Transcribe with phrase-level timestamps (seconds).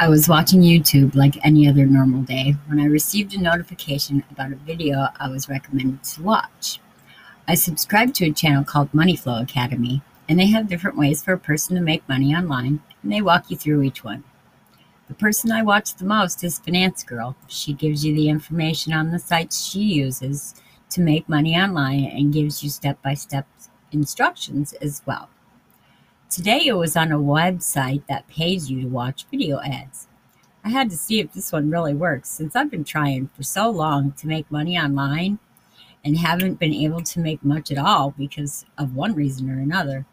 [0.00, 4.50] I was watching YouTube like any other normal day when I received a notification about
[4.50, 6.80] a video I was recommended to watch.
[7.46, 11.34] I subscribe to a channel called Money Flow Academy, and they have different ways for
[11.34, 14.24] a person to make money online, and they walk you through each one.
[15.08, 17.36] The person I watch the most is Finance Girl.
[17.46, 20.54] She gives you the information on the sites she uses
[20.88, 23.46] to make money online and gives you step by step
[23.92, 25.28] instructions as well.
[26.30, 30.06] Today it was on a website that pays you to watch video ads.
[30.62, 33.68] I had to see if this one really works since I've been trying for so
[33.68, 35.40] long to make money online
[36.04, 40.06] and haven't been able to make much at all because of one reason or another.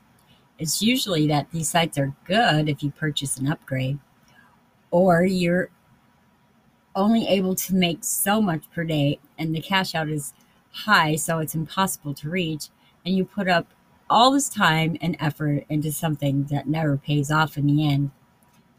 [0.57, 3.99] It's usually that these sites are good if you purchase an upgrade,
[4.89, 5.69] or you're
[6.95, 10.33] only able to make so much per day and the cash out is
[10.71, 12.69] high, so it's impossible to reach,
[13.05, 13.67] and you put up
[14.09, 18.11] all this time and effort into something that never pays off in the end.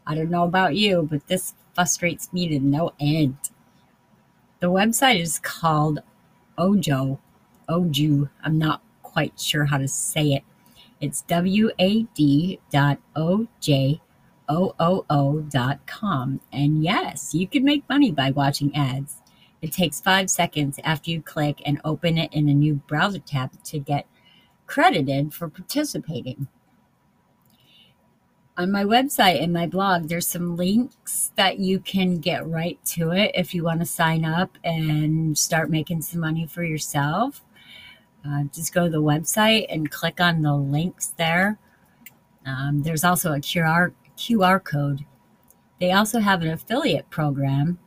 [0.07, 3.37] I don't know about you, but this frustrates me to no end.
[4.59, 5.99] The website is called
[6.57, 7.19] Ojo.
[7.69, 8.29] Oju.
[8.43, 10.43] I'm not quite sure how to say it.
[10.99, 14.01] It's W A D dot O J
[14.49, 16.41] O O O dot com.
[16.51, 19.17] And yes, you can make money by watching ads.
[19.61, 23.51] It takes five seconds after you click and open it in a new browser tab
[23.65, 24.07] to get
[24.69, 26.47] credited for participating.
[28.55, 33.11] On my website and my blog, there's some links that you can get right to
[33.11, 37.41] it if you want to sign up and start making some money for yourself.
[38.27, 41.57] Uh, just go to the website and click on the links there.
[42.45, 45.05] Um, there's also a QR, QR code.
[45.79, 47.79] They also have an affiliate program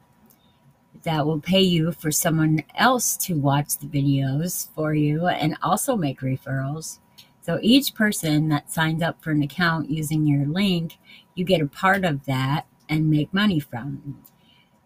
[1.05, 5.97] that will pay you for someone else to watch the videos for you and also
[5.97, 6.99] make referrals.
[7.41, 10.99] So each person that signs up for an account using your link,
[11.35, 14.23] you get a part of that and make money from.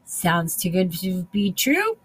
[0.05, 1.99] Sounds too good to be true?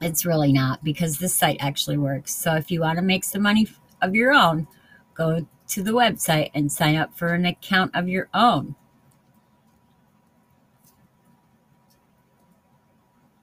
[0.00, 2.34] It's really not because this site actually works.
[2.34, 3.68] So if you want to make some money
[4.02, 4.66] of your own,
[5.14, 8.74] go to the website and sign up for an account of your own.